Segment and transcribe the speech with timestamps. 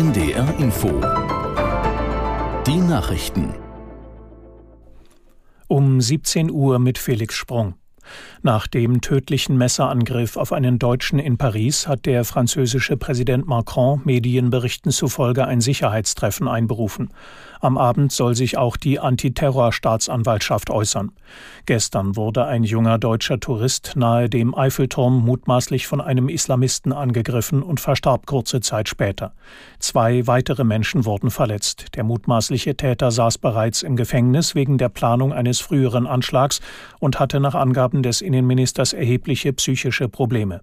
[0.00, 0.88] NDR Info.
[2.66, 3.52] Die Nachrichten.
[5.68, 7.74] Um 17 Uhr mit Felix Sprung.
[8.42, 14.92] Nach dem tödlichen Messerangriff auf einen Deutschen in Paris hat der französische Präsident Macron Medienberichten
[14.92, 17.10] zufolge ein Sicherheitstreffen einberufen.
[17.60, 21.12] Am Abend soll sich auch die Antiterrorstaatsanwaltschaft äußern.
[21.66, 27.78] Gestern wurde ein junger deutscher Tourist nahe dem Eiffelturm mutmaßlich von einem Islamisten angegriffen und
[27.78, 29.34] verstarb kurze Zeit später.
[29.78, 31.88] Zwei weitere Menschen wurden verletzt.
[31.96, 36.60] Der mutmaßliche Täter saß bereits im Gefängnis wegen der Planung eines früheren Anschlags
[36.98, 40.62] und hatte nach Angaben des Innenministers erhebliche psychische Probleme.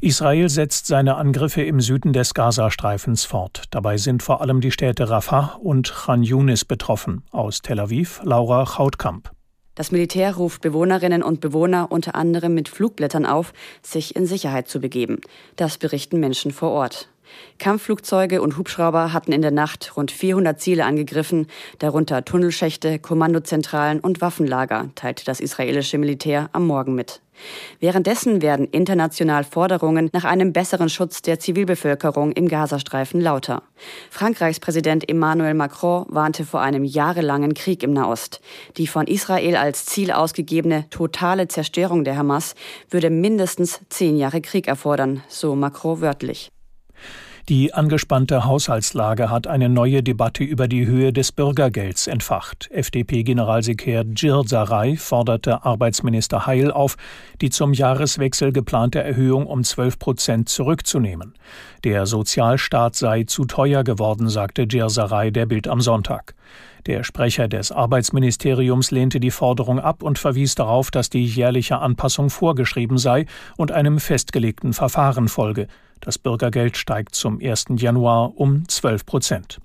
[0.00, 3.64] Israel setzt seine Angriffe im Süden des Gazastreifens fort.
[3.70, 7.22] Dabei sind vor allem die Städte Rafah und Khan Yunis betroffen.
[7.30, 9.30] Aus Tel Aviv Laura Chautkamp.
[9.74, 14.80] Das Militär ruft Bewohnerinnen und Bewohner unter anderem mit Flugblättern auf, sich in Sicherheit zu
[14.80, 15.20] begeben.
[15.56, 17.08] Das berichten Menschen vor Ort.
[17.58, 21.46] Kampfflugzeuge und Hubschrauber hatten in der Nacht rund 400 Ziele angegriffen,
[21.78, 27.20] darunter Tunnelschächte, Kommandozentralen und Waffenlager, teilte das israelische Militär am Morgen mit.
[27.80, 33.62] Währenddessen werden international Forderungen nach einem besseren Schutz der Zivilbevölkerung im Gazastreifen lauter.
[34.10, 38.40] Frankreichs Präsident Emmanuel Macron warnte vor einem jahrelangen Krieg im Nahost.
[38.76, 42.54] Die von Israel als Ziel ausgegebene totale Zerstörung der Hamas
[42.90, 46.50] würde mindestens zehn Jahre Krieg erfordern, so Macron wörtlich.
[47.48, 52.70] Die angespannte Haushaltslage hat eine neue Debatte über die Höhe des Bürgergelds entfacht.
[52.70, 56.96] FDP-Generalsekretär Gir Sarai forderte Arbeitsminister Heil auf,
[57.40, 61.34] die zum Jahreswechsel geplante Erhöhung um 12 Prozent zurückzunehmen.
[61.82, 66.36] Der Sozialstaat sei zu teuer geworden, sagte Gir Sarai der Bild am Sonntag.
[66.86, 72.30] Der Sprecher des Arbeitsministeriums lehnte die Forderung ab und verwies darauf, dass die jährliche Anpassung
[72.30, 75.66] vorgeschrieben sei und einem festgelegten Verfahren folge.
[76.02, 77.66] Das Bürgergeld steigt zum 1.
[77.76, 79.60] Januar um 12 Prozent.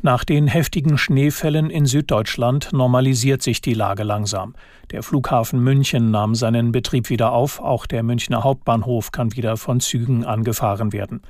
[0.00, 4.54] Nach den heftigen Schneefällen in Süddeutschland normalisiert sich die Lage langsam.
[4.90, 9.80] Der Flughafen München nahm seinen Betrieb wieder auf, auch der Münchner Hauptbahnhof kann wieder von
[9.80, 11.20] Zügen angefahren werden.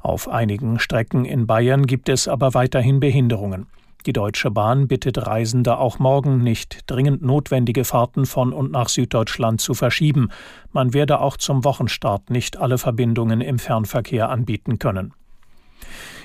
[0.00, 3.66] Auf einigen Strecken in Bayern gibt es aber weiterhin Behinderungen.
[4.06, 9.60] Die Deutsche Bahn bittet Reisende auch morgen nicht, dringend notwendige Fahrten von und nach Süddeutschland
[9.60, 10.30] zu verschieben.
[10.72, 15.14] Man werde auch zum Wochenstart nicht alle Verbindungen im Fernverkehr anbieten können.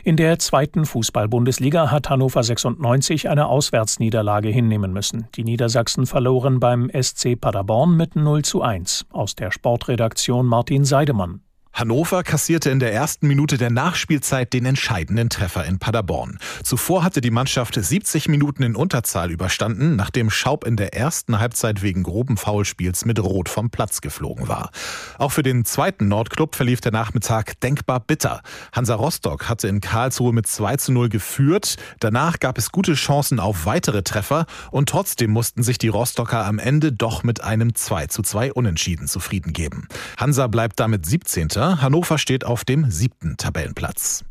[0.04, 5.28] In der zweiten Fußball-Bundesliga hat Hannover 96 eine Auswärtsniederlage hinnehmen müssen.
[5.36, 9.06] Die Niedersachsen verloren beim SC Paderborn mit 0 zu 1.
[9.12, 11.42] Aus der Sportredaktion Martin Seidemann.
[11.78, 16.40] Hannover kassierte in der ersten Minute der Nachspielzeit den entscheidenden Treffer in Paderborn.
[16.64, 21.84] Zuvor hatte die Mannschaft 70 Minuten in Unterzahl überstanden, nachdem Schaub in der ersten Halbzeit
[21.84, 24.72] wegen groben Foulspiels mit Rot vom Platz geflogen war.
[25.20, 28.42] Auch für den zweiten Nordclub verlief der Nachmittag denkbar bitter.
[28.74, 31.76] Hansa Rostock hatte in Karlsruhe mit 2 zu 0 geführt.
[32.00, 36.58] Danach gab es gute Chancen auf weitere Treffer und trotzdem mussten sich die Rostocker am
[36.58, 39.88] Ende doch mit einem 2 zu 2 Unentschieden zufrieden geben.
[40.18, 41.67] Hansa bleibt damit 17.
[41.76, 44.24] Hannover steht auf dem siebten Tabellenplatz.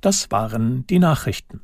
[0.00, 1.60] Das waren die Nachrichten.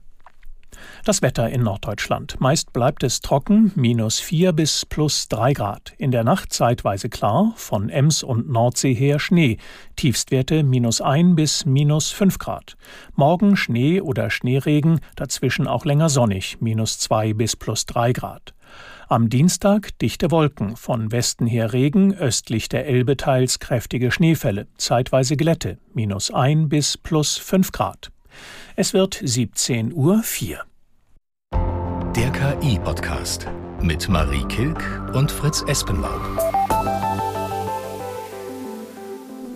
[1.04, 2.40] Das Wetter in Norddeutschland.
[2.40, 5.94] Meist bleibt es trocken, minus 4 bis plus 3 Grad.
[5.98, 9.58] In der Nacht zeitweise klar, von Ems und Nordsee her Schnee.
[9.96, 12.76] Tiefstwerte minus 1 bis minus 5 Grad.
[13.14, 18.54] Morgen Schnee oder Schneeregen, dazwischen auch länger sonnig, minus 2 bis plus 3 Grad.
[19.10, 25.34] Am Dienstag dichte Wolken, von Westen her Regen, östlich der Elbe teils kräftige Schneefälle, zeitweise
[25.38, 28.10] Glätte, minus 1 bis plus 5 Grad.
[28.76, 30.22] Es wird 17.04 Uhr.
[32.14, 33.46] Der KI-Podcast
[33.80, 36.20] mit Marie Kilk und Fritz Espenlaub.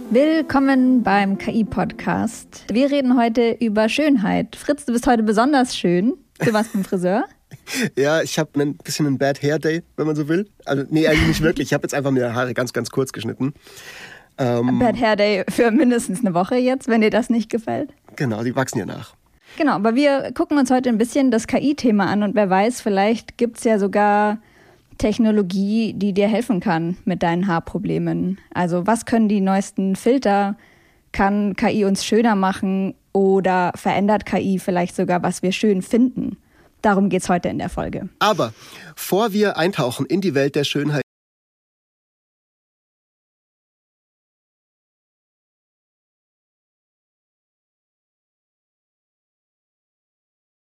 [0.09, 2.65] Willkommen beim KI-Podcast.
[2.73, 4.57] Wir reden heute über Schönheit.
[4.57, 6.15] Fritz, du bist heute besonders schön.
[6.39, 7.27] Du warst beim Friseur.
[7.97, 10.49] Ja, ich habe ein bisschen einen Bad Hair Day, wenn man so will.
[10.65, 11.69] Also, nee, eigentlich nicht wirklich.
[11.69, 13.55] Ich habe jetzt einfach mir Haare ganz, ganz kurz geschnitten.
[14.39, 17.91] Ähm, Bad Hair Day für mindestens eine Woche jetzt, wenn dir das nicht gefällt.
[18.17, 19.15] Genau, die wachsen ja nach.
[19.59, 23.37] Genau, aber wir gucken uns heute ein bisschen das KI-Thema an und wer weiß, vielleicht
[23.37, 24.39] gibt es ja sogar
[24.99, 28.39] Technologie, die dir helfen kann mit deinen Haarproblemen.
[28.55, 30.57] Also was können die neuesten Filter?
[31.13, 36.39] Kann KI uns schöner machen oder verändert KI vielleicht sogar, was wir schön finden?
[36.83, 38.09] Darum geht es heute in der Folge.
[38.19, 38.53] Aber
[38.97, 41.03] vor wir eintauchen in die Welt der Schönheit,